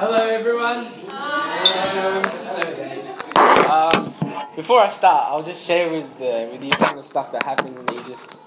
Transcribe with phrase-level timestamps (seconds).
[0.00, 0.86] Hello, everyone.
[1.10, 3.02] Um, hello.
[3.68, 4.14] Um,
[4.56, 7.42] before I start, I'll just share with uh, with you some of the stuff that
[7.42, 8.38] happened in Egypt.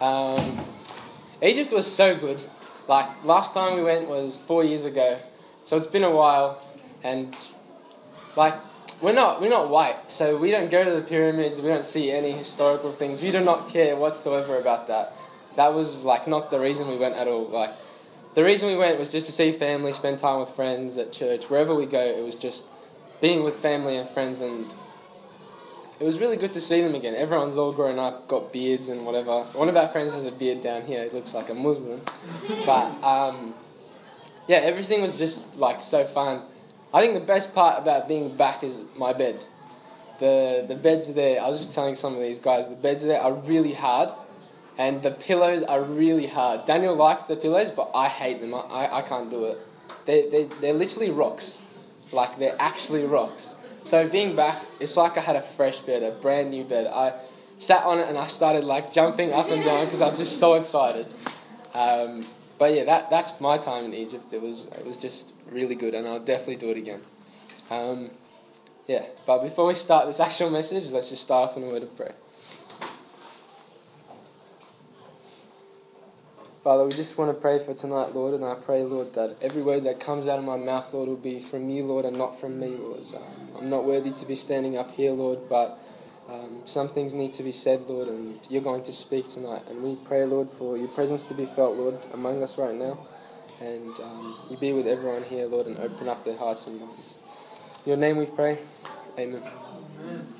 [0.00, 0.64] Um,
[1.42, 2.42] Egypt was so good.
[2.88, 5.18] Like last time we went was four years ago,
[5.66, 6.62] so it's been a while,
[7.04, 7.36] and
[8.34, 8.54] like
[9.02, 11.60] we're not we're not white, so we don't go to the pyramids.
[11.60, 13.20] We don't see any historical things.
[13.20, 15.12] We do not care whatsoever about that.
[15.56, 17.44] That was like not the reason we went at all.
[17.44, 17.74] Like
[18.36, 21.44] the reason we went was just to see family, spend time with friends at church.
[21.48, 22.66] Wherever we go, it was just
[23.22, 24.66] being with family and friends, and
[25.98, 27.14] it was really good to see them again.
[27.14, 29.44] Everyone's all grown up, got beards and whatever.
[29.54, 31.08] One of our friends has a beard down here.
[31.08, 32.02] He looks like a Muslim,
[32.66, 33.54] but um,
[34.46, 36.42] yeah, everything was just like so fun.
[36.92, 39.46] I think the best part about being back is my bed.
[40.20, 41.40] The the beds there.
[41.40, 44.10] I was just telling some of these guys the beds there are really hard
[44.78, 46.66] and the pillows are really hard.
[46.66, 48.54] Daniel likes the pillows, but I hate them.
[48.54, 49.58] I, I, can't do it.
[50.04, 51.60] They, they, they're literally rocks.
[52.12, 53.54] Like, they're actually rocks.
[53.84, 56.86] So, being back, it's like I had a fresh bed, a brand new bed.
[56.86, 57.14] I
[57.58, 60.38] sat on it and I started, like, jumping up and down because I was just
[60.38, 61.12] so excited.
[61.72, 62.26] Um,
[62.58, 64.32] but yeah, that, that's my time in Egypt.
[64.32, 67.00] It was, it was just really good, and I'll definitely do it again.
[67.70, 68.10] Um,
[68.86, 71.82] yeah, but before we start this actual message, let's just start off in a word
[71.82, 72.14] of prayer.
[76.66, 79.62] Father, we just want to pray for tonight, Lord, and I pray, Lord, that every
[79.62, 82.40] word that comes out of my mouth, Lord, will be from you, Lord, and not
[82.40, 83.04] from me, Lord.
[83.14, 85.78] Um, I'm not worthy to be standing up here, Lord, but
[86.28, 89.62] um, some things need to be said, Lord, and you're going to speak tonight.
[89.68, 92.98] And we pray, Lord, for your presence to be felt, Lord, among us right now.
[93.60, 97.18] And um, you be with everyone here, Lord, and open up their hearts and minds.
[97.84, 98.58] In your name we pray.
[99.16, 99.40] Amen.
[100.00, 100.35] Amen.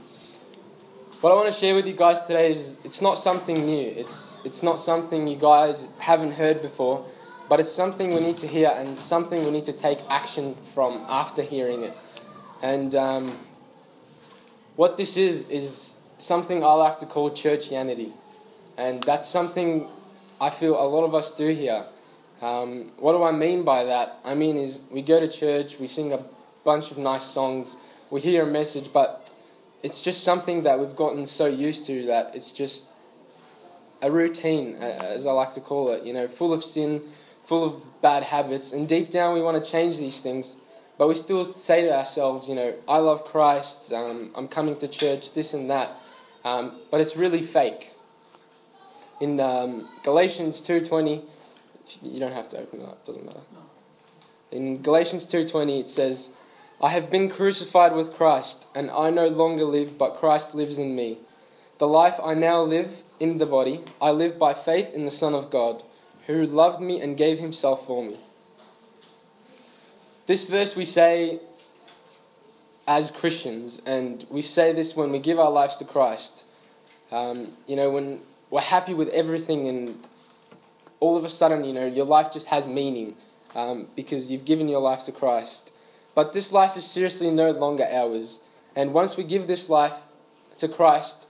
[1.22, 3.88] What I want to share with you guys today is it's not something new.
[3.88, 7.06] It's it's not something you guys haven't heard before,
[7.48, 11.06] but it's something we need to hear and something we need to take action from
[11.08, 11.96] after hearing it.
[12.60, 13.38] And um,
[14.76, 18.12] what this is is something I like to call churchianity,
[18.76, 19.88] and that's something
[20.38, 21.86] I feel a lot of us do here.
[22.42, 24.18] Um, what do I mean by that?
[24.22, 26.22] I mean is we go to church, we sing a
[26.62, 27.78] bunch of nice songs,
[28.10, 29.30] we hear a message, but
[29.82, 32.86] it's just something that we've gotten so used to that it's just
[34.02, 37.02] a routine, as I like to call it, you know, full of sin,
[37.44, 40.56] full of bad habits, and deep down we want to change these things,
[40.98, 44.88] but we still say to ourselves, you know, I love Christ, um, I'm coming to
[44.88, 45.90] church, this and that,
[46.44, 47.92] um, but it's really fake.
[49.20, 51.24] In um, Galatians 2.20,
[52.02, 53.40] you don't have to open it up, doesn't matter.
[54.50, 56.30] In Galatians 2.20 it says,
[56.82, 60.94] I have been crucified with Christ, and I no longer live, but Christ lives in
[60.94, 61.18] me.
[61.78, 65.32] The life I now live in the body, I live by faith in the Son
[65.32, 65.82] of God,
[66.26, 68.18] who loved me and gave himself for me.
[70.26, 71.40] This verse we say
[72.86, 76.44] as Christians, and we say this when we give our lives to Christ.
[77.10, 78.20] Um, you know, when
[78.50, 80.06] we're happy with everything, and
[81.00, 83.16] all of a sudden, you know, your life just has meaning
[83.54, 85.72] um, because you've given your life to Christ.
[86.16, 88.40] But this life is seriously no longer ours.
[88.74, 89.92] And once we give this life
[90.56, 91.28] to Christ,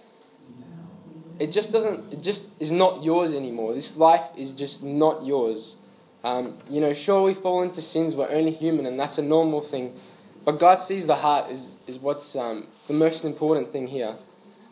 [1.40, 3.74] it just doesn't, it just is not yours anymore.
[3.74, 5.74] This life is just not yours.
[6.22, 9.60] Um, you know, sure, we fall into sins, we're only human, and that's a normal
[9.60, 9.98] thing.
[10.44, 14.14] But God sees the heart is, is what's um, the most important thing here.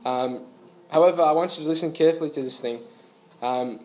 [0.05, 0.43] Um,
[0.93, 2.81] however, I want you to listen carefully to this thing.
[3.43, 3.81] Um,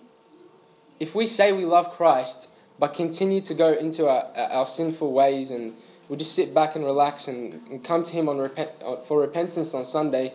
[1.00, 5.50] if we say we love Christ, but continue to go into our, our sinful ways
[5.50, 5.73] and
[6.09, 9.22] we just sit back and relax and, and come to Him on repent, uh, for
[9.22, 10.34] repentance on Sunday,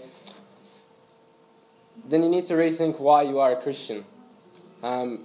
[2.07, 4.05] then you need to rethink why you are a Christian.
[4.83, 5.25] Um,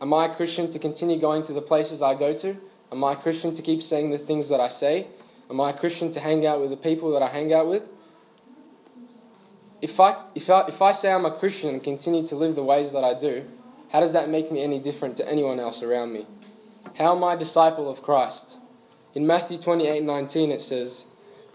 [0.00, 2.56] am I a Christian to continue going to the places I go to?
[2.92, 5.08] Am I a Christian to keep saying the things that I say?
[5.50, 7.82] Am I a Christian to hang out with the people that I hang out with?
[9.82, 12.62] If I, if I, if I say I'm a Christian and continue to live the
[12.62, 13.44] ways that I do,
[13.90, 16.26] how does that make me any different to anyone else around me?
[16.96, 18.58] How am I a disciple of Christ?
[19.14, 21.04] In Matthew 28 19, it says,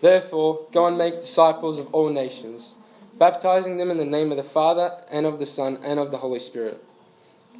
[0.01, 2.75] Therefore, go and make disciples of all nations,
[3.17, 6.17] baptizing them in the name of the Father, and of the Son, and of the
[6.17, 6.83] Holy Spirit.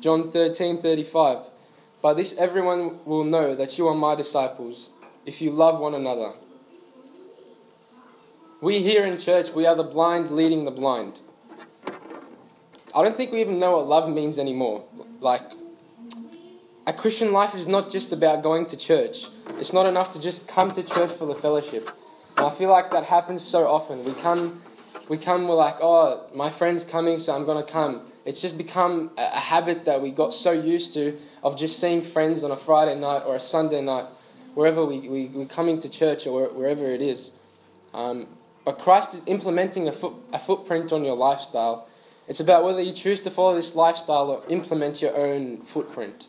[0.01, 1.37] John 13 35,
[2.01, 4.89] By this everyone will know that you are my disciples,
[5.25, 6.33] if you love one another.
[8.61, 11.21] We here in church, we are the blind leading the blind.
[12.93, 14.85] I don't think we even know what love means anymore.
[15.19, 15.51] Like,
[16.87, 19.27] a Christian life is not just about going to church.
[19.57, 21.89] It's not enough to just come to church for the fellowship.
[22.37, 24.03] And I feel like that happens so often.
[24.05, 24.61] We come,
[25.09, 28.01] we come, we're like, oh, my friend's coming, so I'm going to come.
[28.23, 32.01] It's just become a, a habit that we got so used to of just seeing
[32.01, 34.05] friends on a Friday night or a Sunday night.
[34.53, 37.31] wherever we, we, we're coming to church or wherever it is.
[37.93, 38.27] Um,
[38.63, 41.87] but Christ is implementing a, foot, a footprint on your lifestyle.
[42.27, 46.27] It's about whether you choose to follow this lifestyle or implement your own footprint.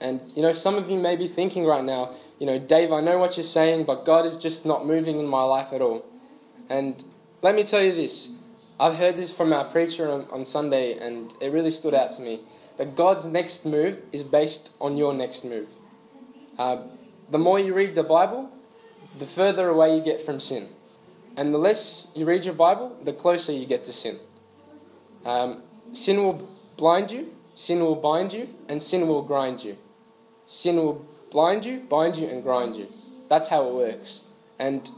[0.00, 3.00] And, you know, some of you may be thinking right now, you know, Dave, I
[3.00, 6.04] know what you're saying, but God is just not moving in my life at all.
[6.68, 7.02] And
[7.42, 8.30] let me tell you this
[8.78, 12.22] I've heard this from our preacher on, on Sunday, and it really stood out to
[12.22, 12.40] me
[12.76, 15.68] that God's next move is based on your next move.
[16.58, 16.82] Uh,
[17.28, 18.50] the more you read the Bible,
[19.18, 20.68] the further away you get from sin.
[21.36, 24.18] And the less you read your Bible, the closer you get to sin.
[25.24, 25.62] Um,
[25.92, 29.76] sin will blind you, sin will bind you, and sin will grind you.
[30.48, 32.88] Sin will blind you, bind you, and grind you.
[33.28, 34.22] That's how it works.
[34.58, 34.90] And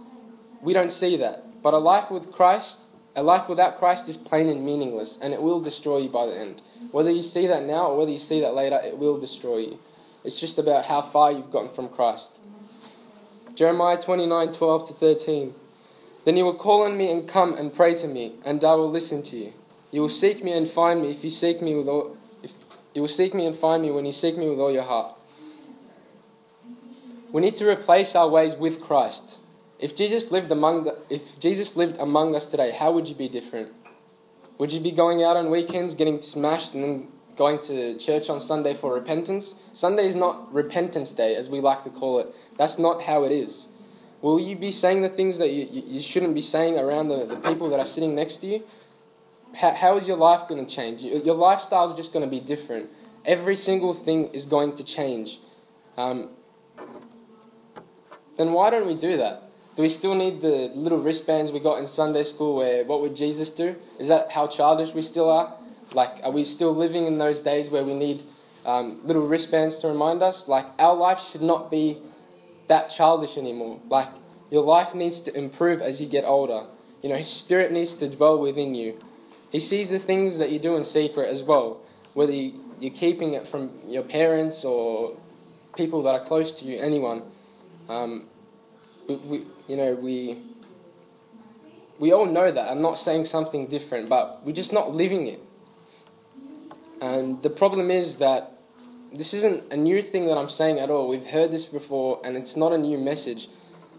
[0.62, 1.62] we don't see that.
[1.62, 2.82] But a life with Christ,
[3.16, 6.38] a life without Christ is plain and meaningless, and it will destroy you by the
[6.38, 6.62] end.
[6.92, 9.78] Whether you see that now or whether you see that later, it will destroy you.
[10.24, 12.40] It's just about how far you've gotten from Christ.
[13.54, 15.54] Jeremiah 29 12 to 13.
[16.24, 18.90] Then you will call on me and come and pray to me, and I will
[18.90, 19.52] listen to you.
[19.90, 22.16] You will seek me and find me if you seek me with all.
[22.42, 22.52] If
[22.94, 25.16] you will seek me and find me when you seek me with all your heart.
[27.32, 29.38] We need to replace our ways with Christ.
[29.78, 33.28] If Jesus lived among the, if Jesus lived among us today, how would you be
[33.28, 33.72] different?
[34.58, 38.40] Would you be going out on weekends, getting smashed, and then going to church on
[38.40, 39.54] Sunday for repentance?
[39.72, 42.26] Sunday is not repentance day, as we like to call it.
[42.58, 43.68] That's not how it is.
[44.20, 47.36] Will you be saying the things that you, you shouldn't be saying around the, the
[47.36, 48.64] people that are sitting next to you?
[49.58, 51.00] How, how is your life going to change?
[51.00, 52.90] Your, your lifestyle is just going to be different.
[53.24, 55.38] Every single thing is going to change.
[55.96, 56.30] Um,
[58.40, 59.42] then why don't we do that?
[59.76, 63.14] Do we still need the little wristbands we got in Sunday school where what would
[63.14, 63.76] Jesus do?
[63.98, 65.54] Is that how childish we still are?
[65.92, 68.22] Like, are we still living in those days where we need
[68.64, 70.48] um, little wristbands to remind us?
[70.48, 71.98] Like, our life should not be
[72.68, 73.78] that childish anymore.
[73.90, 74.08] Like,
[74.50, 76.64] your life needs to improve as you get older.
[77.02, 78.98] You know, His Spirit needs to dwell within you.
[79.52, 81.80] He sees the things that you do in secret as well,
[82.14, 85.16] whether you're keeping it from your parents or
[85.76, 87.22] people that are close to you, anyone.
[87.90, 88.26] Um,
[89.08, 90.38] we, you know, we
[91.98, 92.70] we all know that.
[92.70, 95.40] I'm not saying something different, but we're just not living it.
[97.00, 98.52] And the problem is that
[99.12, 101.08] this isn't a new thing that I'm saying at all.
[101.08, 103.48] We've heard this before, and it's not a new message,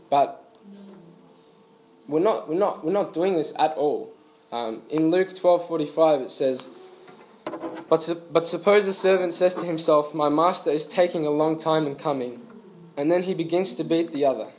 [0.10, 0.56] but
[2.08, 4.14] we're not we're not we're not doing this at all.
[4.52, 6.70] Um, in Luke twelve forty five, it says.
[7.90, 11.58] But, su- but suppose a servant says to himself, My master is taking a long
[11.58, 12.42] time in coming,
[12.98, 14.52] and then he begins to beat the other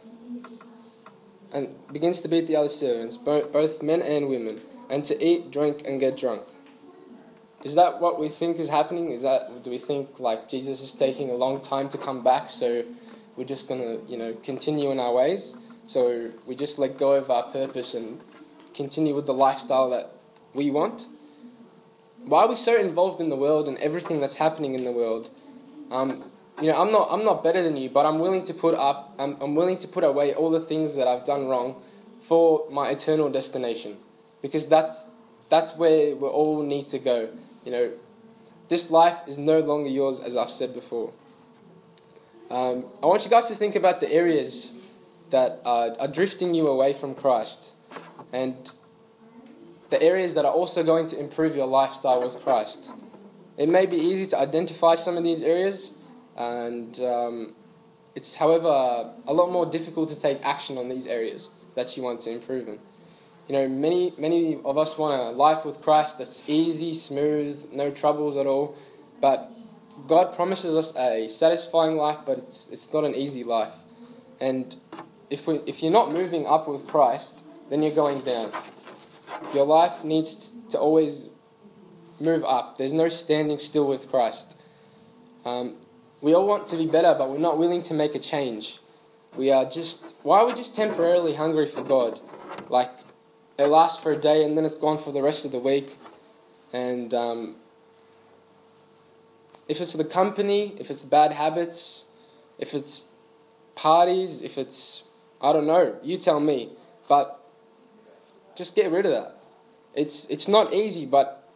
[1.53, 5.83] and begins to beat the other servants, both men and women, and to eat, drink,
[5.87, 6.43] and get drunk.
[7.63, 9.11] Is that what we think is happening?
[9.11, 12.49] Is that do we think like Jesus is taking a long time to come back,
[12.49, 12.85] so
[13.37, 15.55] we're just gonna you know continue in our ways?
[15.87, 18.21] So we just let go of our purpose and
[18.75, 20.11] continue with the lifestyle that
[20.55, 21.07] we want.
[22.25, 25.31] Why are we so involved in the world and everything that's happening in the world?
[25.91, 26.32] Um,
[26.63, 29.15] you know, I'm not, I'm not better than you, but I'm willing to put up,
[29.19, 31.83] I'm, I'm willing to put away all the things that I've done wrong
[32.23, 33.97] for my eternal destination.
[34.41, 35.11] Because that's,
[35.51, 37.31] that's where we all need to go.
[37.65, 37.93] You know,
[38.69, 41.13] this life is no longer yours, as I've said before.
[42.51, 44.73] Um, I want you guys to think about the areas
[45.31, 47.73] that are, are drifting you away from Christ
[48.33, 48.71] and
[49.91, 52.91] the areas that are also going to improve your lifestyle with Christ.
[53.57, 55.91] It may be easy to identify some of these areas,
[56.37, 57.55] and um,
[58.15, 62.21] it's, however, a lot more difficult to take action on these areas that you want
[62.23, 62.79] to improve in.
[63.49, 67.91] You know, many many of us want a life with Christ that's easy, smooth, no
[67.91, 68.77] troubles at all,
[69.21, 69.51] but
[70.07, 73.75] God promises us a satisfying life, but it's it's not an easy life.
[74.41, 74.77] And
[75.29, 78.53] if we if you're not moving up with Christ, then you're going down.
[79.55, 81.31] Your life needs to always
[82.21, 82.79] move up.
[82.79, 84.57] There's no standing still with Christ.
[85.45, 85.77] Um,
[86.23, 88.79] we all want to be better, but we're not willing to make a change.
[89.37, 92.21] We are just, why are we just temporarily hungry for God?
[92.69, 92.91] Like,
[93.59, 95.99] it lasts for a day and then it's gone for the rest of the week.
[96.73, 97.57] And um,
[99.69, 102.05] if it's the company, if it's bad habits,
[102.57, 103.03] if it's
[103.75, 105.03] parties, if it's,
[105.41, 106.71] I don't know, you tell me.
[107.09, 107.45] But
[108.55, 109.35] just get rid of that.
[109.93, 111.49] It's, it's not easy, but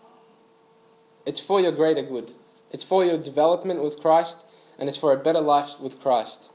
[1.24, 2.32] it's for your greater good.
[2.72, 4.42] It's for your development with Christ
[4.78, 6.50] and it's for a better life with Christ.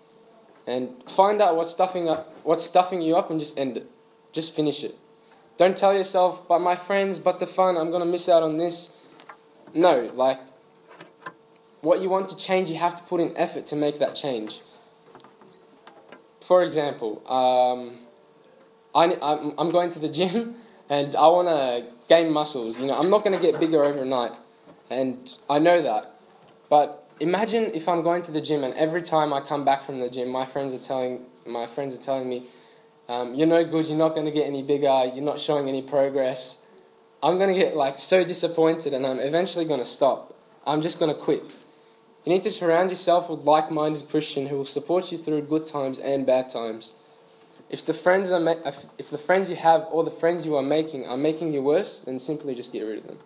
[0.68, 3.88] And find out what's stuffing up, what's stuffing you up, and just end it.
[4.32, 4.98] Just finish it.
[5.58, 8.92] Don't tell yourself, "But my friends, but the fun, I'm gonna miss out on this."
[9.74, 10.40] No, like
[11.82, 14.62] what you want to change, you have to put in effort to make that change.
[16.42, 18.00] for example, um,
[18.94, 20.56] I, I'm, I'm going to the gym
[20.90, 22.78] and I want to gain muscles.
[22.78, 24.34] You know, I'm not going to get bigger overnight,
[24.90, 26.14] and I know that.
[26.70, 30.00] But imagine if I'm going to the gym and every time I come back from
[30.00, 32.44] the gym, my friends are telling my friends are telling me,
[33.08, 33.88] um, "You're no good.
[33.88, 35.06] You're not going to get any bigger.
[35.14, 36.58] You're not showing any progress."
[37.24, 40.34] I'm going to get like so disappointed, and I'm eventually going to stop.
[40.66, 41.44] I'm just going to quit.
[42.26, 46.00] You need to surround yourself with like-minded Christians who will support you through good times
[46.00, 46.94] and bad times.
[47.70, 48.64] If the friends are ma-
[48.98, 52.02] if the friends you have or the friends you are making are making you worse,
[52.02, 53.20] then simply just get rid of them.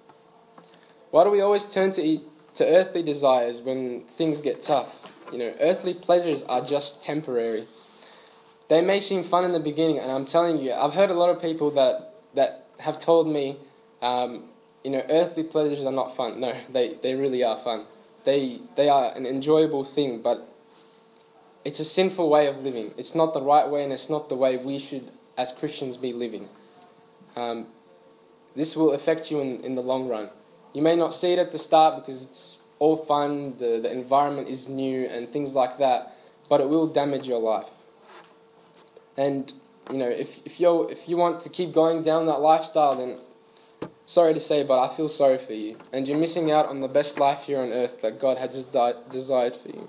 [1.12, 2.24] Why do we always turn to eat,
[2.56, 5.12] to earthly desires when things get tough?
[5.32, 7.68] You know, earthly pleasures are just temporary.
[8.68, 11.30] They may seem fun in the beginning, and I'm telling you, I've heard a lot
[11.30, 13.58] of people that that have told me,
[14.02, 14.44] um,
[14.84, 16.40] you know, earthly pleasures are not fun.
[16.40, 17.86] No, they, they really are fun
[18.26, 20.50] they they are an enjoyable thing, but
[21.64, 22.94] it's a sinful way of living.
[22.98, 26.12] It's not the right way, and it's not the way we should, as Christians, be
[26.12, 26.50] living.
[27.36, 27.68] Um,
[28.56, 30.30] this will affect you in, in the long run.
[30.76, 34.50] You may not see it at the start because it's all fun, the, the environment
[34.50, 36.14] is new, and things like that,
[36.50, 37.70] but it will damage your life.
[39.16, 39.54] And
[39.90, 43.20] you know, if if you if you want to keep going down that lifestyle, then
[44.06, 46.90] sorry to say, but I feel sorry for you, and you're missing out on the
[46.90, 49.88] best life here on earth that God had just di- desired for you.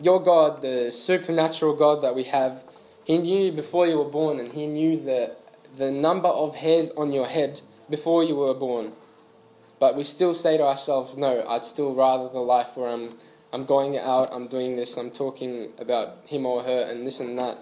[0.00, 2.62] Your God, the supernatural God that we have,
[3.02, 5.34] He knew you before you were born, and He knew the,
[5.76, 8.92] the number of hairs on your head before you were born.
[9.80, 13.14] But we still say to ourselves, no, I'd still rather the life where I'm,
[13.50, 17.36] I'm going out, I'm doing this, I'm talking about him or her, and this and
[17.38, 17.56] that.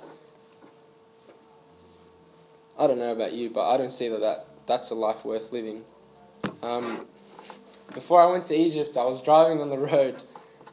[2.76, 5.52] I don't know about you, but I don't see that, that that's a life worth
[5.52, 5.84] living.
[6.60, 7.06] Um,
[7.94, 10.20] before I went to Egypt, I was driving on the road,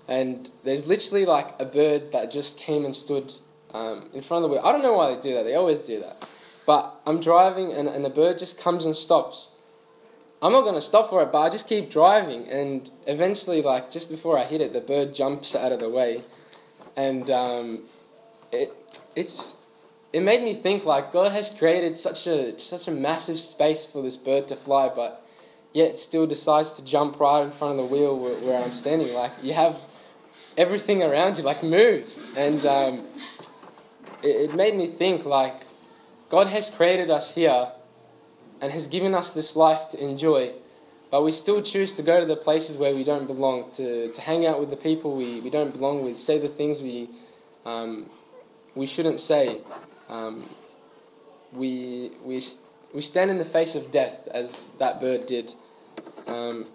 [0.07, 3.31] and there's literally like a bird that just came and stood
[3.71, 4.65] um, in front of the wheel.
[4.65, 6.27] I don't know why they do that, they always do that.
[6.65, 9.51] But I'm driving, and, and the bird just comes and stops.
[10.41, 13.89] I'm not going to stop for it, but I just keep driving, and eventually, like
[13.89, 16.23] just before I hit it, the bird jumps out of the way,
[16.95, 17.83] and um,
[18.51, 18.73] it
[19.15, 19.55] it's
[20.11, 24.01] it made me think like God has created such a such a massive space for
[24.01, 25.25] this bird to fly, but
[25.73, 28.73] yet it still decides to jump right in front of the wheel where, where I'm
[28.73, 29.13] standing.
[29.13, 29.77] Like you have
[30.57, 33.07] everything around you, like move, and um,
[34.21, 35.65] it, it made me think like
[36.29, 37.71] God has created us here
[38.62, 40.53] and has given us this life to enjoy,
[41.12, 44.21] but we still choose to go to the places where we don't belong, to, to
[44.21, 47.09] hang out with the people we, we don't belong with, say the things we,
[47.65, 48.09] um,
[48.74, 49.62] we shouldn't say.
[50.09, 50.50] Um,
[51.53, 52.41] we, we,
[52.93, 55.53] we stand in the face of death as that bird did.
[56.27, 56.65] Um,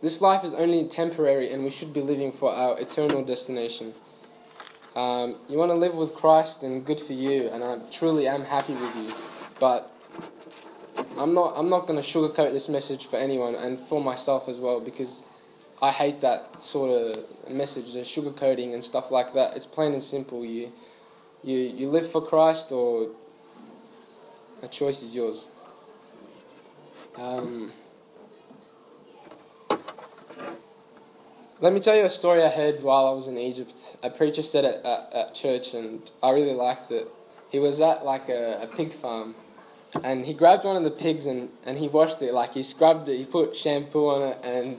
[0.00, 3.94] this life is only temporary and we should be living for our eternal destination.
[4.94, 8.42] Um, you want to live with Christ and good for you, and I truly am
[8.42, 9.12] happy with you.
[9.60, 9.92] But
[11.18, 14.60] I'm not, I'm not going to sugarcoat this message for anyone and for myself as
[14.60, 15.22] well because
[15.80, 19.56] I hate that sort of message, the sugarcoating and stuff like that.
[19.56, 20.44] It's plain and simple.
[20.44, 20.72] You,
[21.42, 23.10] you, you live for Christ or
[24.62, 25.46] a choice is yours.
[27.16, 27.72] Um,
[31.60, 33.96] let me tell you a story I heard while I was in Egypt.
[34.02, 37.08] A preacher said it at, at church, and I really liked it.
[37.50, 39.34] He was at like a, a pig farm,
[40.02, 42.32] and he grabbed one of the pigs and, and he washed it.
[42.32, 44.76] Like he scrubbed it, he put shampoo on it, and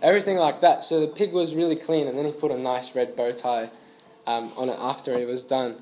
[0.00, 0.84] everything like that.
[0.84, 3.70] So the pig was really clean, and then he put a nice red bow tie
[4.26, 5.76] um, on it after it was done.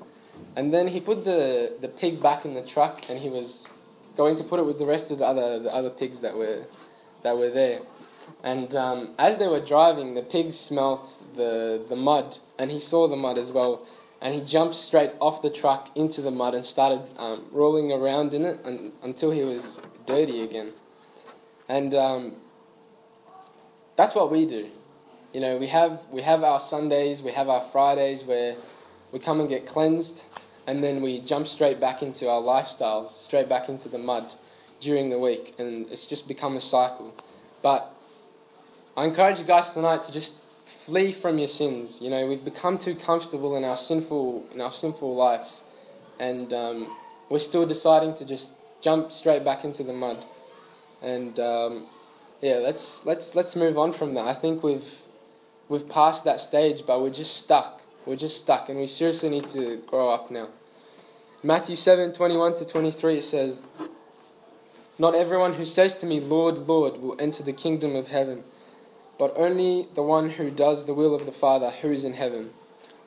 [0.55, 3.71] And then he put the, the pig back in the truck and he was
[4.17, 6.63] going to put it with the rest of the other, the other pigs that were,
[7.23, 7.79] that were there.
[8.43, 13.07] And um, as they were driving, the pig smelt the, the mud and he saw
[13.07, 13.85] the mud as well.
[14.21, 18.33] And he jumped straight off the truck into the mud and started um, rolling around
[18.33, 20.73] in it un- until he was dirty again.
[21.67, 22.35] And um,
[23.95, 24.69] that's what we do.
[25.33, 28.57] You know, we have, we have our Sundays, we have our Fridays where
[29.11, 30.25] we come and get cleansed,
[30.67, 34.35] and then we jump straight back into our lifestyles, straight back into the mud
[34.79, 37.15] during the week, and it's just become a cycle.
[37.61, 37.93] But
[38.95, 40.35] I encourage you guys tonight to just
[40.85, 41.99] flee from your sins.
[42.01, 45.63] You know, we've become too comfortable in our sinful in our sinful lives,
[46.19, 46.95] and um,
[47.29, 50.25] we're still deciding to just jump straight back into the mud.
[51.01, 51.87] And um,
[52.41, 54.25] yeah, let's let's let's move on from that.
[54.25, 55.01] I think we've
[55.69, 59.49] we've passed that stage, but we're just stuck we're just stuck, and we seriously need
[59.49, 60.49] to grow up now.
[61.43, 63.65] Matthew 7 21 to 23, it says,
[64.97, 68.43] Not everyone who says to me, Lord, Lord, will enter the kingdom of heaven,
[69.21, 72.49] but only the one who does the will of the Father who is in heaven.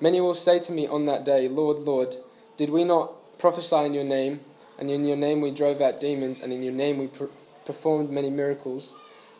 [0.00, 2.14] Many will say to me on that day, Lord, Lord,
[2.56, 4.38] did we not prophesy in your name,
[4.78, 7.30] and in your name we drove out demons, and in your name we per-
[7.66, 8.94] performed many miracles?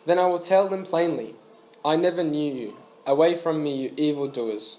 [0.05, 1.35] Then I will tell them plainly,
[1.85, 2.75] I never knew you.
[3.07, 4.75] Away from me, you evildoers.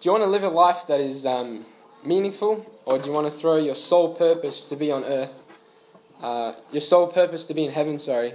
[0.00, 1.66] Do you want to live a life that is um,
[2.04, 5.38] meaningful, or do you want to throw your sole purpose to be on earth,
[6.20, 8.34] uh, your sole purpose to be in heaven, sorry,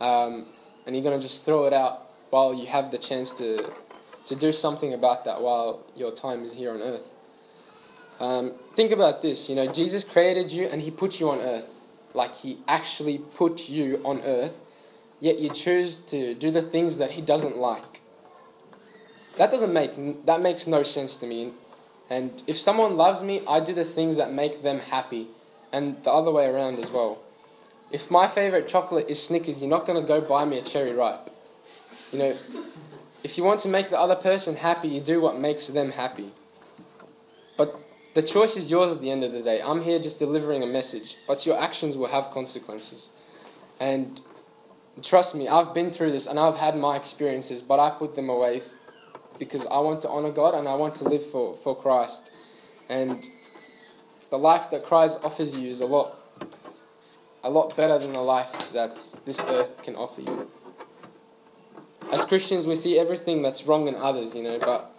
[0.00, 0.46] um,
[0.86, 3.72] and you're going to just throw it out while you have the chance to,
[4.26, 7.12] to do something about that while your time is here on earth?
[8.20, 9.48] Um, think about this.
[9.48, 11.70] You know, Jesus created you and He put you on earth.
[12.14, 14.54] Like He actually put you on earth,
[15.20, 18.00] yet you choose to do the things that He doesn't like.
[19.36, 21.52] That doesn't make that makes no sense to me.
[22.10, 25.28] And if someone loves me, I do the things that make them happy,
[25.72, 27.18] and the other way around as well.
[27.92, 30.94] If my favorite chocolate is Snickers, you're not going to go buy me a cherry
[30.94, 31.28] ripe.
[32.10, 32.36] You know,
[33.22, 36.30] if you want to make the other person happy, you do what makes them happy.
[37.58, 37.78] But
[38.14, 39.60] the choice is yours at the end of the day.
[39.62, 43.10] I'm here just delivering a message, but your actions will have consequences.
[43.78, 44.22] And
[45.02, 48.30] trust me, I've been through this and I've had my experiences, but I put them
[48.30, 48.62] away
[49.38, 52.30] because I want to honor God and I want to live for, for Christ.
[52.88, 53.26] And
[54.30, 56.21] the life that Christ offers you is a lot
[57.44, 60.50] a lot better than the life that this earth can offer you.
[62.12, 64.94] As Christians, we see everything that's wrong in others, you know, but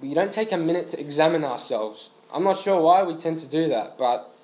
[0.00, 2.10] we don't take a minute to examine ourselves.
[2.32, 4.34] I'm not sure why we tend to do that, but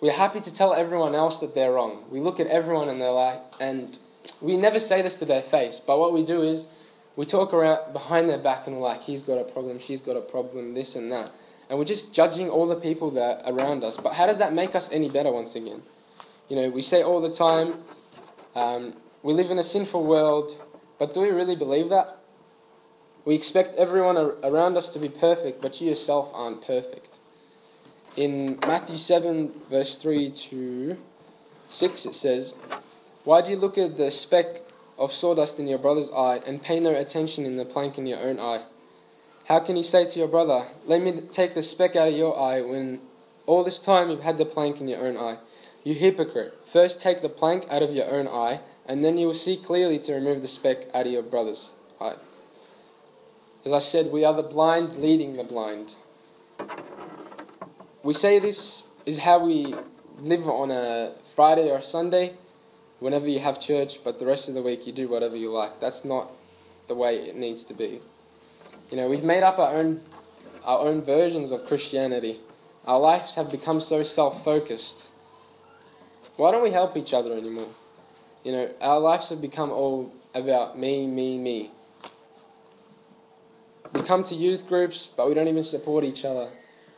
[0.00, 2.04] we're happy to tell everyone else that they're wrong.
[2.10, 3.98] We look at everyone and they're like, and
[4.40, 6.66] we never say this to their face, but what we do is
[7.16, 10.16] we talk around behind their back and we're like, he's got a problem, she's got
[10.16, 11.30] a problem, this and that.
[11.72, 13.96] And we're just judging all the people that around us.
[13.96, 15.80] But how does that make us any better once again?
[16.50, 17.76] You know, we say all the time,
[18.54, 20.62] um, we live in a sinful world,
[20.98, 22.18] but do we really believe that?
[23.24, 27.20] We expect everyone around us to be perfect, but you yourself aren't perfect.
[28.18, 30.98] In Matthew 7, verse 3 to
[31.70, 32.52] 6, it says,
[33.24, 34.60] Why do you look at the speck
[34.98, 38.18] of sawdust in your brother's eye and pay no attention in the plank in your
[38.18, 38.64] own eye?
[39.48, 42.38] How can you say to your brother, Let me take the speck out of your
[42.38, 43.00] eye when
[43.44, 45.38] all this time you've had the plank in your own eye?
[45.82, 46.60] You hypocrite!
[46.64, 49.98] First take the plank out of your own eye, and then you will see clearly
[50.00, 52.14] to remove the speck out of your brother's eye.
[53.64, 55.96] As I said, we are the blind leading the blind.
[58.04, 59.74] We say this is how we
[60.18, 62.34] live on a Friday or a Sunday,
[63.00, 65.80] whenever you have church, but the rest of the week you do whatever you like.
[65.80, 66.30] That's not
[66.86, 68.00] the way it needs to be.
[68.92, 70.02] You know, we've made up our own
[70.64, 72.40] our own versions of Christianity.
[72.84, 75.08] Our lives have become so self-focused.
[76.36, 77.70] Why don't we help each other anymore?
[78.44, 81.70] You know, our lives have become all about me, me, me.
[83.94, 86.50] We come to youth groups, but we don't even support each other.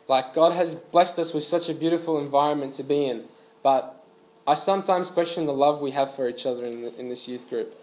[0.09, 3.25] Like, God has blessed us with such a beautiful environment to be in,
[3.63, 4.05] but
[4.49, 7.49] I sometimes question the love we have for each other in, the, in this youth
[7.49, 7.81] group,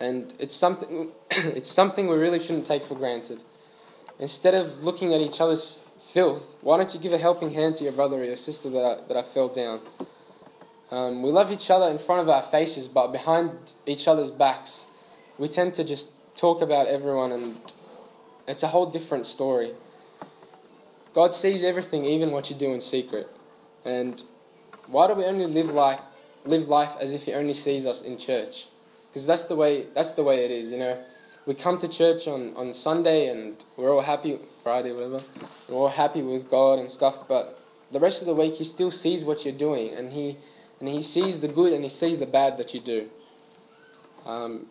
[0.00, 3.44] and it's something it's something we really shouldn't take for granted.
[4.22, 7.82] Instead of looking at each other's filth, why don't you give a helping hand to
[7.82, 9.80] your brother or your sister that I, that I fell down?
[10.92, 14.86] Um, we love each other in front of our faces, but behind each other's backs,
[15.38, 17.56] we tend to just talk about everyone, and
[18.46, 19.72] it's a whole different story.
[21.14, 23.28] God sees everything, even what you do in secret,
[23.84, 24.22] and
[24.86, 25.98] why do we only live like
[26.44, 28.66] live life as if He only sees us in church?
[29.08, 30.70] Because that's the way that's the way it is.
[30.70, 31.04] You know,
[31.46, 35.22] we come to church on, on Sunday and we're all happy Friday, whatever.
[35.68, 38.90] We're all happy with God and stuff, but the rest of the week He still
[38.90, 40.36] sees what you're doing, and He
[40.80, 43.10] and He sees the good and He sees the bad that you do.
[44.24, 44.66] Um,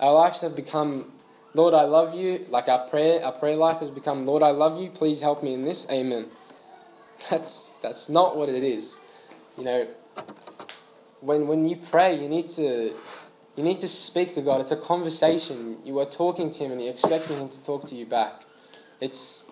[0.00, 1.12] our lives have become
[1.54, 2.46] Lord, I love you.
[2.50, 4.90] Like our prayer, our prayer life has become, Lord, I love you.
[4.90, 5.86] Please help me in this.
[5.88, 6.26] Amen.
[7.30, 8.98] That's that's not what it is.
[9.56, 9.86] You know,
[11.20, 12.94] when when you pray, you need to
[13.56, 14.60] you need to speak to God.
[14.60, 15.78] It's a conversation.
[15.84, 18.42] You are talking to Him, and you're expecting Him to talk to you back.
[19.00, 19.44] It's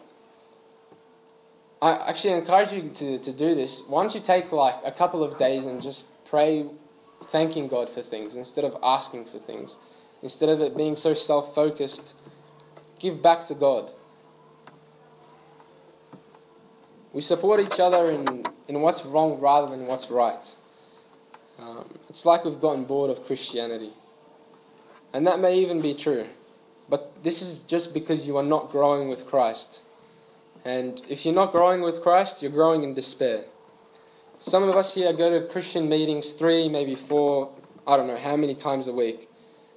[1.83, 3.83] I actually encourage you to, to do this.
[3.89, 6.67] Why don't you take like a couple of days and just pray
[7.25, 9.77] thanking God for things instead of asking for things.
[10.23, 12.15] Instead of it being so self focused,
[13.01, 13.91] give back to God.
[17.13, 20.55] We support each other in, in what's wrong rather than what's right.
[21.59, 23.93] Um, it's like we've gotten bored of Christianity.
[25.13, 26.27] And that may even be true.
[26.89, 29.83] But this is just because you are not growing with Christ.
[30.65, 33.45] And if you're not growing with Christ, you're growing in despair.
[34.39, 37.53] Some of us here go to Christian meetings three, maybe four,
[37.87, 39.29] I don't know how many times a week.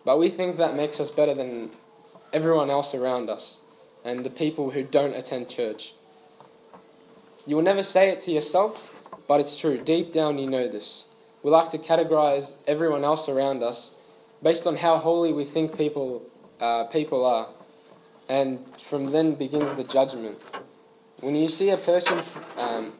[0.05, 1.71] but we think that makes us better than
[2.31, 3.57] everyone else around us
[4.03, 5.95] and the people who don't attend church.
[7.47, 9.79] You will never say it to yourself, but it's true.
[9.79, 11.07] Deep down, you know this.
[11.45, 13.91] We like to categorize everyone else around us
[14.41, 16.23] based on how holy we think people,
[16.59, 17.49] uh, people are.
[18.27, 20.39] And from then begins the judgment.
[21.19, 22.23] When you see a person,
[22.57, 22.93] um,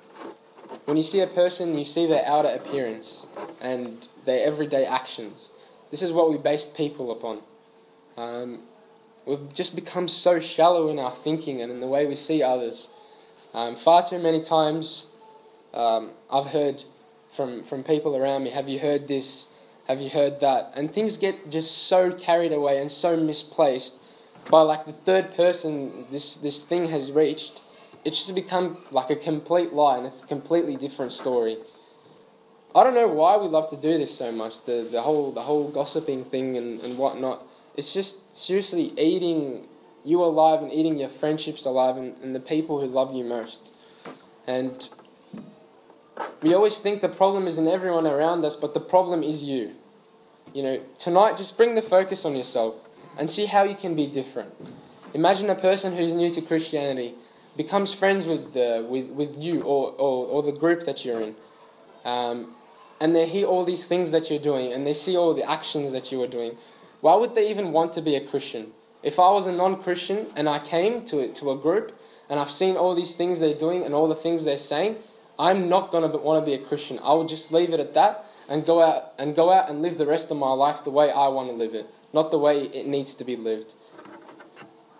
[0.85, 3.25] when you see a person, you see their outer appearance
[3.59, 5.49] and their everyday actions.
[5.89, 7.41] This is what we base people upon.
[8.15, 8.59] Um,
[9.25, 12.89] we've just become so shallow in our thinking and in the way we see others.
[13.55, 15.07] Um, far too many times,
[15.73, 16.83] um, I've heard
[17.35, 19.47] from from people around me, "Have you heard this?
[19.87, 23.95] Have you heard that?" And things get just so carried away and so misplaced
[24.49, 27.61] by like the third person this this thing has reached.
[28.03, 31.57] It's just become like a complete lie, and it's a completely different story.
[32.75, 34.65] I don't know why we love to do this so much.
[34.65, 37.43] The the whole the whole gossiping thing and, and whatnot.
[37.75, 39.67] It's just seriously eating
[40.03, 43.73] you alive and eating your friendships alive and, and the people who love you most.
[44.45, 44.87] And
[46.41, 49.73] we always think the problem is in everyone around us, but the problem is you.
[50.53, 52.75] You know, tonight just bring the focus on yourself
[53.17, 54.53] and see how you can be different.
[55.13, 57.15] Imagine a person who's new to Christianity
[57.57, 61.35] becomes friends with, uh, with, with you or, or, or the group that you're in.
[62.03, 62.55] Um,
[62.99, 65.91] and they hear all these things that you're doing and they see all the actions
[65.91, 66.57] that you are doing.
[67.01, 68.71] Why would they even want to be a Christian?
[69.03, 71.97] If I was a non Christian and I came to, to a group
[72.29, 74.97] and I've seen all these things they're doing and all the things they're saying,
[75.37, 76.99] I'm not going to want to be a Christian.
[77.03, 79.97] I will just leave it at that and go out and go out and live
[79.97, 82.61] the rest of my life the way I want to live it, not the way
[82.61, 83.73] it needs to be lived.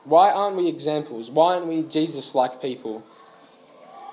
[0.04, 1.32] Why aren't we examples?
[1.32, 3.04] Why aren't we Jesus like people?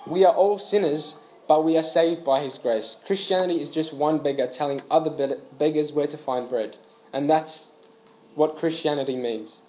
[0.07, 2.97] We are all sinners, but we are saved by His grace.
[3.07, 6.77] Christianity is just one beggar telling other beggars where to find bread.
[7.13, 7.73] And that's
[8.35, 9.61] what Christianity means.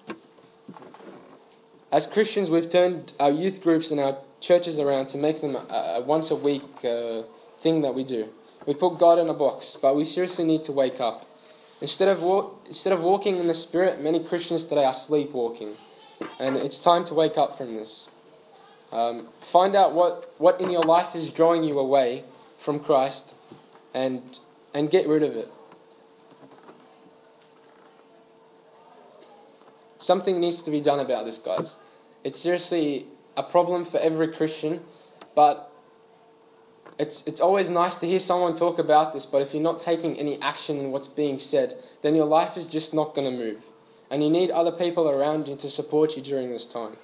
[1.92, 5.96] As Christians, we've turned our youth groups and our churches around to make them a,
[5.98, 7.24] a once a week uh,
[7.60, 8.28] thing that we do.
[8.66, 11.26] We put God in a box, but we seriously need to wake up.
[11.82, 15.76] Instead of, instead of walking in the Spirit, many Christians today are sleepwalking.
[16.40, 18.10] And it's time to wake up from this.
[18.92, 22.24] Um, find out what, what in your life is drawing you away
[22.58, 23.34] from Christ
[23.94, 24.22] and,
[24.74, 25.50] and get rid of it.
[30.00, 31.78] Something needs to be done about this, guys.
[32.24, 34.82] It's seriously a problem for every Christian,
[35.36, 35.72] but
[37.00, 40.20] it's, it's always nice to hear someone talk about this, but if you're not taking
[40.20, 43.64] any action in what's being said, then your life is just not going to move.
[44.12, 46.98] And you need other people around you to support you during this time.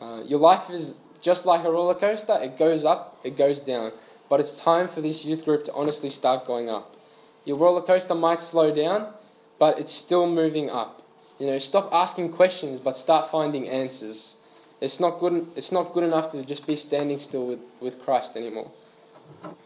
[0.00, 3.92] Uh, your life is just like a roller coaster, it goes up, it goes down.
[4.28, 6.96] But it's time for this youth group to honestly start going up.
[7.44, 9.12] Your roller coaster might slow down,
[9.58, 11.02] but it's still moving up.
[11.38, 14.36] You know, stop asking questions, but start finding answers.
[14.80, 15.46] It's not good.
[15.56, 18.70] It's not good enough to just be standing still with, with Christ anymore.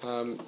[0.02, 0.38] Um,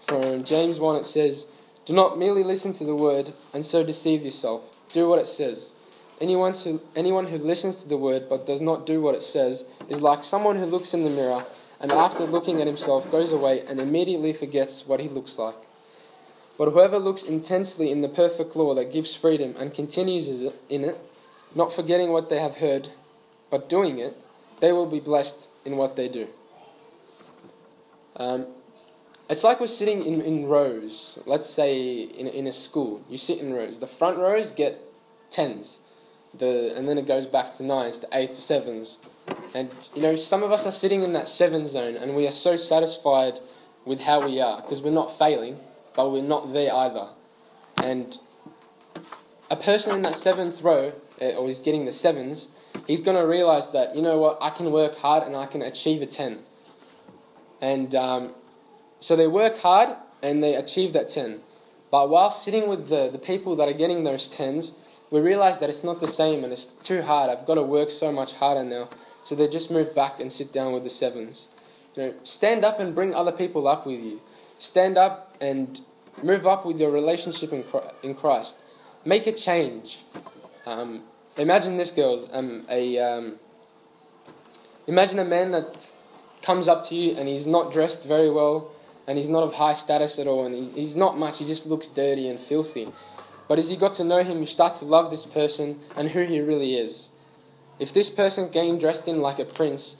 [0.00, 1.46] from James one, it says,
[1.84, 4.70] "Do not merely listen to the word and so deceive yourself.
[4.92, 5.72] Do what it says.
[6.20, 9.64] Anyone who anyone who listens to the word but does not do what it says
[9.88, 11.46] is like someone who looks in the mirror
[11.80, 15.66] and after looking at himself goes away and immediately forgets what he looks like."
[16.58, 20.28] But whoever looks intensely in the perfect law that gives freedom and continues
[20.68, 20.98] in it,
[21.54, 22.90] not forgetting what they have heard,
[23.50, 24.16] but doing it,
[24.60, 26.28] they will be blessed in what they do.
[28.16, 28.46] Um,
[29.28, 31.18] it's like we're sitting in, in rows.
[31.24, 33.80] Let's say in, in a school, you sit in rows.
[33.80, 34.80] The front rows get
[35.30, 35.78] tens,
[36.36, 38.98] the, and then it goes back to nines, to eight, to sevens.
[39.54, 42.32] And, you know, some of us are sitting in that seven zone, and we are
[42.32, 43.40] so satisfied
[43.84, 45.60] with how we are because we're not failing
[45.94, 47.08] but we're not there either.
[47.82, 48.16] And
[49.50, 52.48] a person in that seventh row, eh, or is getting the sevens,
[52.86, 55.62] he's going to realize that, you know what, I can work hard and I can
[55.62, 56.38] achieve a 10.
[57.60, 58.34] And um,
[59.00, 61.40] so they work hard and they achieve that 10.
[61.90, 64.74] But while sitting with the, the people that are getting those 10s,
[65.10, 67.30] we realize that it's not the same and it's too hard.
[67.30, 68.88] I've got to work so much harder now.
[69.24, 71.48] So they just move back and sit down with the sevens.
[71.94, 74.20] You know, stand up and bring other people up with you.
[74.58, 75.80] Stand up and
[76.22, 77.52] move up with your relationship
[78.02, 78.62] in Christ.
[79.04, 79.98] Make a change.
[80.66, 81.04] Um,
[81.36, 82.28] imagine this, girls.
[82.32, 83.38] Um, a um,
[84.86, 85.92] imagine a man that
[86.42, 88.72] comes up to you and he's not dressed very well
[89.06, 91.38] and he's not of high status at all and he, he's not much.
[91.38, 92.88] He just looks dirty and filthy.
[93.48, 96.24] But as you got to know him, you start to love this person and who
[96.24, 97.08] he really is.
[97.78, 99.96] If this person came dressed in like a prince,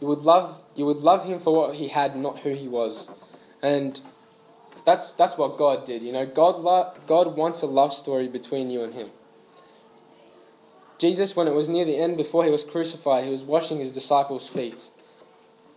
[0.00, 3.08] you would love you would love him for what he had, not who he was.
[3.62, 4.00] And
[4.84, 6.02] that's, that's what God did.
[6.02, 9.08] You know, God, lo- God wants a love story between you and Him.
[10.98, 13.92] Jesus, when it was near the end, before he was crucified, he was washing his
[13.92, 14.90] disciples' feet.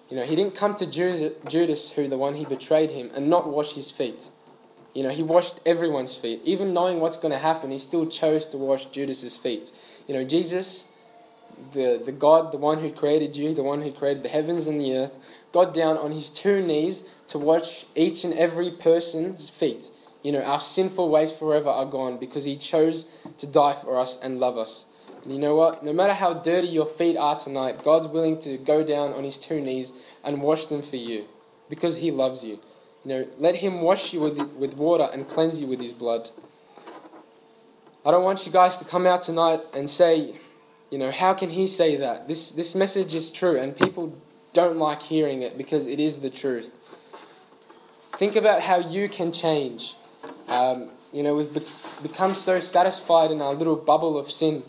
[0.10, 3.49] You know, he didn't come to Judas, who the one he betrayed him, and not
[3.49, 4.30] wash his feet.
[4.93, 6.41] You know, he washed everyone's feet.
[6.43, 9.71] Even knowing what's going to happen, he still chose to wash Judas's feet.
[10.08, 10.88] You know, Jesus,
[11.73, 14.82] the, the God, the one who created you, the one who created the heavens and
[14.82, 15.13] the earth,
[15.51, 19.91] got down on his two knees to wash each and every person's feet.
[20.23, 23.06] You know, our sinful ways forever are gone because he chose
[23.38, 24.87] to die for us and love us.
[25.27, 25.83] You know what?
[25.83, 29.37] No matter how dirty your feet are tonight, God's willing to go down on his
[29.37, 29.91] two knees
[30.23, 31.25] and wash them for you
[31.69, 32.59] because he loves you.
[33.03, 36.29] You know, let him wash you with, with water and cleanse you with his blood.
[38.05, 40.35] I don't want you guys to come out tonight and say,
[40.89, 42.29] you know, how can he say that?
[42.29, 44.17] This, this message is true, and people
[44.53, 46.73] don't like hearing it because it is the truth.
[48.13, 49.95] Think about how you can change.
[50.47, 51.65] Um, you know, we've be-
[52.01, 54.63] become so satisfied in our little bubble of sin,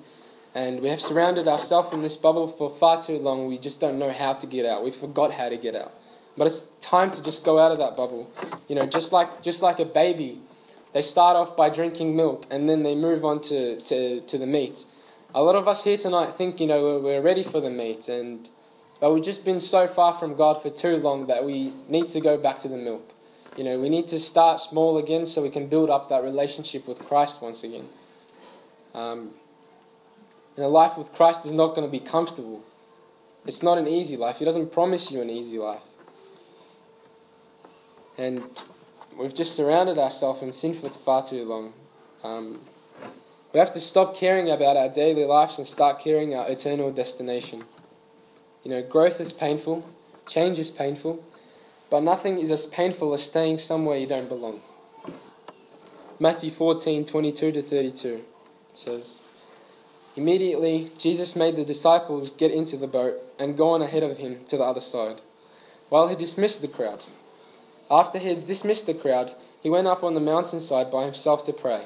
[0.54, 3.46] and we have surrounded ourselves in this bubble for far too long.
[3.46, 4.84] We just don't know how to get out.
[4.84, 5.92] We forgot how to get out.
[6.36, 8.30] But it's time to just go out of that bubble.
[8.68, 10.40] You know, just like just like a baby,
[10.92, 14.46] they start off by drinking milk and then they move on to, to, to the
[14.46, 14.84] meat.
[15.34, 18.08] A lot of us here tonight think, you know, we're we're ready for the meat,
[18.08, 18.48] and
[19.00, 22.20] but we've just been so far from God for too long that we need to
[22.20, 23.12] go back to the milk.
[23.56, 26.86] You know, we need to start small again so we can build up that relationship
[26.86, 27.88] with Christ once again.
[28.94, 29.30] Um,
[30.58, 32.64] and a life with Christ is not going to be comfortable.
[33.46, 34.40] It's not an easy life.
[34.40, 35.82] He doesn't promise you an easy life.
[38.18, 38.42] And
[39.16, 41.74] we've just surrounded ourselves in sin for far too long.
[42.24, 42.58] Um,
[43.52, 47.62] we have to stop caring about our daily lives and start caring our eternal destination.
[48.64, 49.88] You know, growth is painful,
[50.26, 51.22] change is painful,
[51.88, 54.60] but nothing is as painful as staying somewhere you don't belong.
[56.18, 58.24] Matthew 14 22 to 32
[58.74, 59.22] says,
[60.18, 64.40] Immediately, Jesus made the disciples get into the boat and go on ahead of him
[64.48, 65.20] to the other side,
[65.90, 67.04] while he dismissed the crowd.
[67.88, 71.52] After he had dismissed the crowd, he went up on the mountainside by himself to
[71.52, 71.84] pray.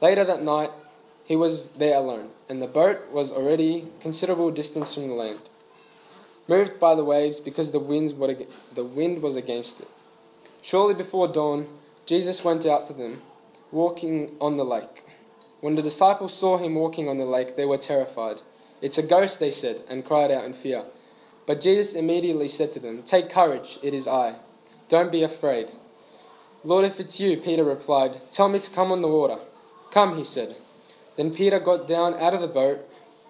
[0.00, 0.70] Later that night,
[1.24, 5.40] he was there alone, and the boat was already considerable distance from the land,
[6.46, 8.36] moved by the waves because the, winds were,
[8.72, 9.88] the wind was against it.
[10.62, 11.66] Shortly before dawn,
[12.06, 13.20] Jesus went out to them,
[13.72, 15.02] walking on the lake.
[15.62, 18.42] When the disciples saw him walking on the lake, they were terrified.
[18.80, 20.86] It's a ghost, they said, and cried out in fear.
[21.46, 24.34] But Jesus immediately said to them, Take courage, it is I.
[24.88, 25.68] Don't be afraid.
[26.64, 29.38] Lord, if it's you, Peter replied, tell me to come on the water.
[29.92, 30.56] Come, he said.
[31.16, 32.80] Then Peter got down out of the boat,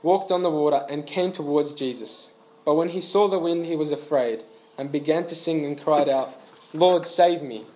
[0.03, 2.31] walked on the water, and came towards Jesus.
[2.65, 4.43] But when he saw the wind, he was afraid,
[4.79, 6.41] and began to sing and cried out,
[6.73, 7.67] Lord, save me.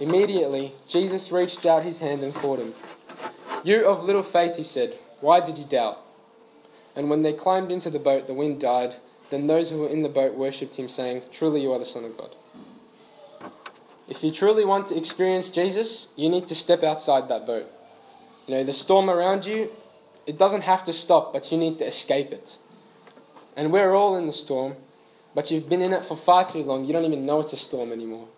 [0.00, 2.72] Immediately, Jesus reached out his hand and caught him.
[3.66, 5.98] You of little faith, he said, why did you doubt?
[6.94, 8.94] And when they climbed into the boat, the wind died.
[9.30, 12.04] Then those who were in the boat worshipped him, saying, Truly you are the Son
[12.04, 12.36] of God.
[14.08, 17.66] If you truly want to experience Jesus, you need to step outside that boat.
[18.46, 19.72] You know, the storm around you,
[20.28, 22.58] it doesn't have to stop, but you need to escape it.
[23.56, 24.76] And we're all in the storm,
[25.34, 27.56] but you've been in it for far too long, you don't even know it's a
[27.56, 28.28] storm anymore.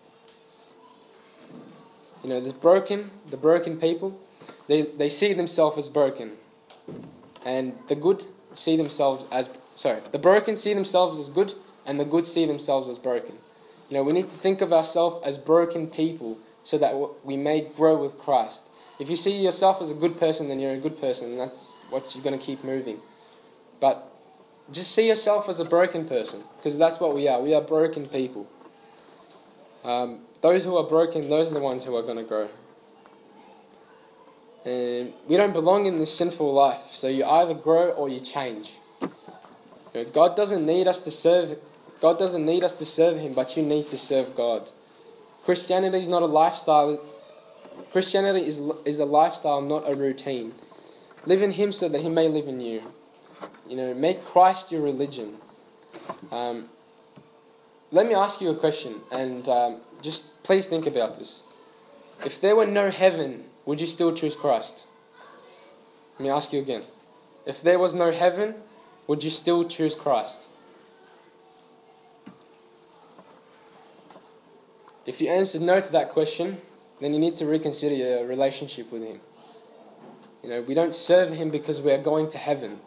[2.23, 4.19] You know, the broken, the broken people,
[4.69, 6.33] they, they see themselves as broken.
[7.45, 11.55] And the good see themselves as, sorry, the broken see themselves as good,
[11.85, 13.37] and the good see themselves as broken.
[13.89, 17.63] You know, we need to think of ourselves as broken people so that we may
[17.63, 18.69] grow with Christ.
[18.99, 21.77] If you see yourself as a good person, then you're a good person, and that's
[21.89, 22.99] what you're going to keep moving.
[23.81, 24.13] But
[24.71, 27.41] just see yourself as a broken person, because that's what we are.
[27.41, 28.47] We are broken people.
[29.85, 32.49] Um, those who are broken, those are the ones who are going to grow.
[35.29, 38.73] We don't belong in this sinful life, so you either grow or you change.
[40.13, 41.59] God doesn't need us to serve
[42.01, 44.71] God doesn't need us to serve Him, but you need to serve God.
[45.45, 47.01] Christianity is not a lifestyle.
[47.93, 50.55] Christianity is, is a lifestyle, not a routine.
[51.27, 52.83] Live in Him so that He may live in you.
[53.69, 55.37] You know, make Christ your religion.
[56.31, 56.69] Um,
[57.91, 61.43] let me ask you a question, and um, just please think about this.
[62.25, 64.87] If there were no heaven, would you still choose Christ?
[66.15, 66.85] Let me ask you again.
[67.45, 68.55] If there was no heaven,
[69.07, 70.45] would you still choose Christ?
[75.05, 76.63] If you answered no to that question,
[77.03, 79.21] then you need to reconsider your relationship with Him.
[80.43, 82.79] You know, we don't serve Him because we are going to heaven.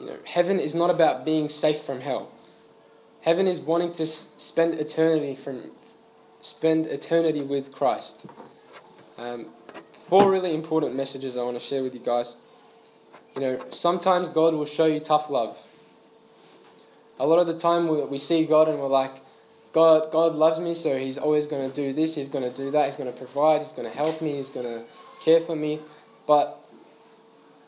[0.00, 2.32] You know, heaven is not about being safe from hell.
[3.20, 5.70] Heaven is wanting to spend eternity from
[6.40, 8.26] spend eternity with Christ.
[9.18, 9.46] Um,
[10.08, 12.36] four really important messages I want to share with you guys.
[13.34, 15.58] You know, sometimes God will show you tough love.
[17.18, 19.22] A lot of the time we, we see God and we're like,
[19.72, 22.70] God, God loves me, so He's always going to do this, He's going to do
[22.70, 24.84] that, He's going to provide, He's going to help me, He's going to
[25.22, 25.80] care for me.
[26.26, 26.58] But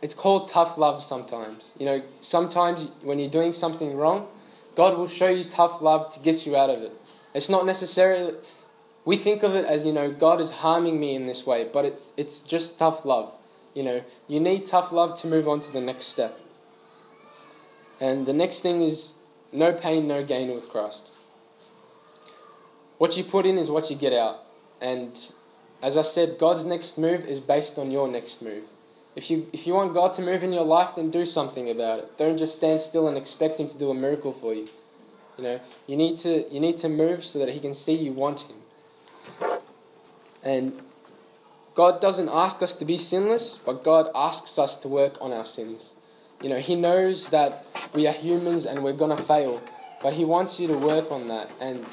[0.00, 1.74] it's called tough love sometimes.
[1.78, 4.28] You know, sometimes when you're doing something wrong,
[4.74, 6.92] God will show you tough love to get you out of it.
[7.34, 8.34] It's not necessarily,
[9.08, 11.86] we think of it as, you know, God is harming me in this way, but
[11.86, 13.32] it's, it's just tough love.
[13.72, 16.38] You know, you need tough love to move on to the next step.
[18.02, 19.14] And the next thing is
[19.50, 21.10] no pain, no gain with Christ.
[22.98, 24.44] What you put in is what you get out.
[24.78, 25.18] And
[25.82, 28.64] as I said, God's next move is based on your next move.
[29.16, 32.00] If you, if you want God to move in your life, then do something about
[32.00, 32.18] it.
[32.18, 34.68] Don't just stand still and expect Him to do a miracle for you.
[35.38, 38.12] You know, you need to, you need to move so that He can see you
[38.12, 38.57] want Him.
[40.42, 40.80] And
[41.74, 45.46] God doesn't ask us to be sinless, but God asks us to work on our
[45.46, 45.94] sins.
[46.42, 49.62] You know, He knows that we are humans and we're going to fail,
[50.02, 51.50] but He wants you to work on that.
[51.60, 51.86] And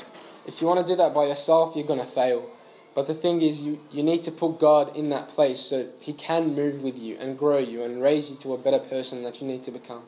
[0.47, 2.49] if you want to do that by yourself, you're going to fail.
[2.95, 6.13] But the thing is, you, you need to put God in that place so He
[6.13, 9.41] can move with you and grow you and raise you to a better person that
[9.41, 10.03] you need to become.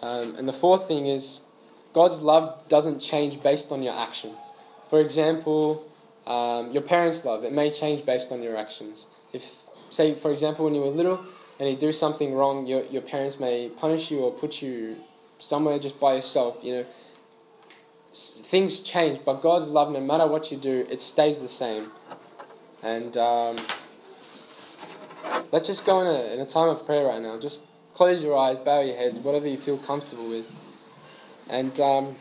[0.00, 1.40] Um, and the fourth thing is,
[1.92, 4.38] God's love doesn't change based on your actions.
[4.88, 5.90] For example,
[6.26, 9.06] um, your parents' love, it may change based on your actions.
[9.32, 9.56] If,
[9.90, 11.24] say, for example, when you were little
[11.58, 14.96] and you do something wrong, your, your parents may punish you or put you
[15.38, 16.86] somewhere just by yourself, you know
[18.16, 21.90] things change, but God's love, no matter what you do, it stays the same.
[22.82, 23.56] And um,
[25.52, 27.38] let's just go in a, in a time of prayer right now.
[27.38, 27.60] Just
[27.92, 30.50] close your eyes, bow your heads, whatever you feel comfortable with.
[31.48, 32.16] And um,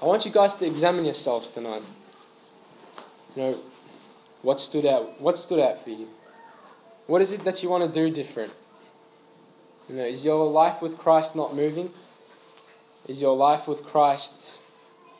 [0.00, 1.82] I want you guys to examine yourselves tonight.
[3.34, 3.58] You know,
[4.42, 5.20] what stood out?
[5.20, 6.08] What stood out for you?
[7.06, 8.52] What is it that you want to do different?
[9.88, 11.90] You know, is your life with Christ not moving?
[13.06, 14.60] Is your life with Christ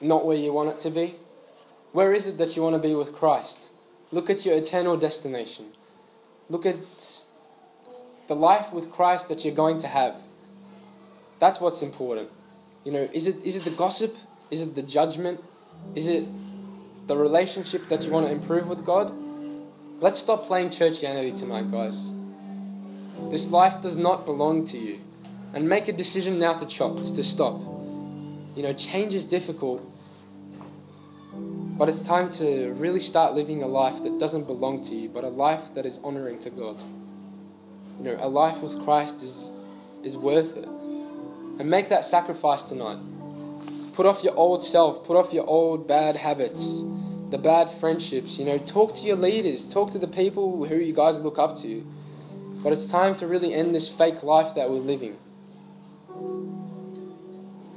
[0.00, 1.16] not where you want it to be?
[1.92, 3.70] Where is it that you want to be with Christ?
[4.10, 5.66] Look at your eternal destination.
[6.48, 6.76] Look at
[8.28, 10.16] the life with Christ that you're going to have.
[11.38, 12.30] That's what's important.
[12.84, 14.16] You know, is it is it the gossip?
[14.50, 15.42] Is it the judgment?
[15.94, 16.26] Is it
[17.06, 19.12] the relationship that you want to improve with God?
[20.00, 22.12] Let's stop playing churchianity tonight, guys.
[23.30, 25.00] This life does not belong to you.
[25.54, 27.60] And make a decision now to chop, to stop.
[28.56, 29.82] You know, change is difficult,
[31.34, 35.24] but it's time to really start living a life that doesn't belong to you, but
[35.24, 36.82] a life that is honoring to God.
[37.98, 39.50] You know, a life with Christ is,
[40.02, 40.66] is worth it.
[40.66, 42.98] And make that sacrifice tonight.
[43.94, 46.82] Put off your old self, put off your old bad habits,
[47.30, 48.38] the bad friendships.
[48.38, 51.56] You know, talk to your leaders, talk to the people who you guys look up
[51.58, 51.86] to.
[52.62, 55.16] But it's time to really end this fake life that we're living.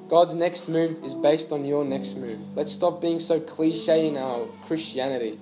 [0.08, 2.40] God's next move is based on your next move.
[2.56, 5.40] Let's stop being so cliche in our Christianity.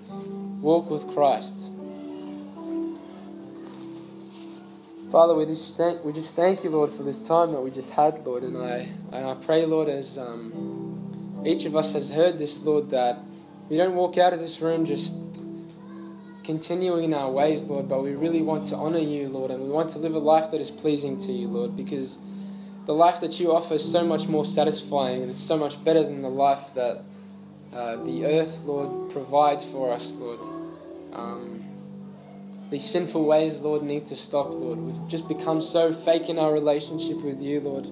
[0.62, 1.74] Walk with Christ.
[5.14, 7.92] Father, we just thank we just thank you, Lord, for this time that we just
[7.92, 12.40] had, Lord, and I and I pray, Lord, as um, each of us has heard
[12.40, 13.20] this, Lord, that
[13.70, 15.14] we don't walk out of this room just
[16.44, 19.70] continuing in our ways, Lord, but we really want to honor you, Lord, and we
[19.70, 22.18] want to live a life that is pleasing to you, Lord, because
[22.88, 26.02] the life that you offer is so much more satisfying and it's so much better
[26.02, 27.04] than the life that
[27.72, 30.40] uh, the earth, Lord, provides for us, Lord.
[31.14, 31.63] Um,
[32.74, 34.80] these sinful ways, Lord, need to stop, Lord.
[34.80, 37.88] We've just become so fake in our relationship with you, Lord.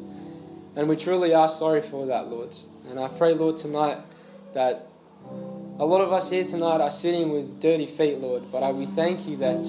[0.76, 2.50] And we truly are sorry for that, Lord.
[2.90, 4.00] And I pray, Lord, tonight
[4.56, 4.88] that
[5.78, 8.52] a lot of us here tonight are sitting with dirty feet, Lord.
[8.52, 9.64] But I, we thank you that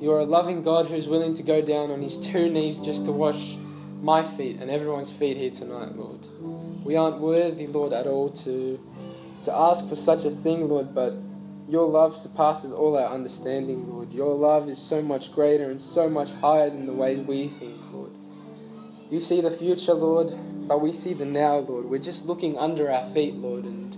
[0.00, 3.06] you are a loving God who's willing to go down on his two knees just
[3.06, 3.56] to wash
[4.00, 6.28] my feet and everyone's feet here tonight, Lord.
[6.84, 8.78] We aren't worthy, Lord, at all to,
[9.42, 11.14] to ask for such a thing, Lord, but
[11.70, 14.12] your love surpasses all our understanding, Lord.
[14.12, 17.80] Your love is so much greater and so much higher than the ways we think,
[17.92, 18.10] Lord.
[19.10, 20.32] You see the future, Lord,
[20.68, 21.86] but we see the now, Lord.
[21.86, 23.96] We're just looking under our feet, Lord, and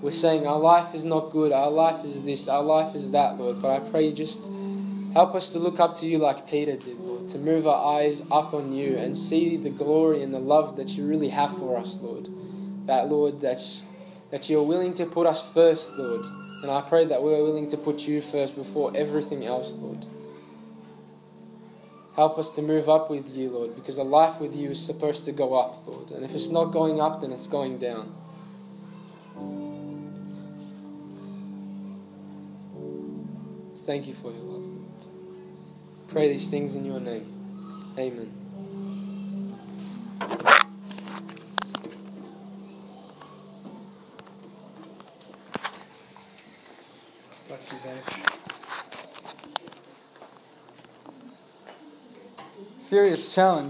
[0.00, 3.38] we're saying our life is not good, our life is this, our life is that,
[3.38, 3.60] Lord.
[3.60, 4.48] But I pray you just
[5.12, 8.22] help us to look up to you like Peter did, Lord to move our eyes
[8.30, 11.78] up on you and see the glory and the love that you really have for
[11.78, 12.28] us, Lord.
[12.86, 13.60] That, Lord, that,
[14.30, 16.26] that you're willing to put us first, Lord.
[16.62, 20.04] And I pray that we're willing to put you first before everything else, Lord.
[22.16, 25.24] Help us to move up with you, Lord, because a life with you is supposed
[25.24, 26.10] to go up, Lord.
[26.10, 28.14] And if it's not going up, then it's going down.
[33.86, 34.84] Thank you for your love Lord.
[36.08, 37.94] pray these things in your name.
[37.98, 38.39] Amen.
[52.90, 53.68] Serious challenge.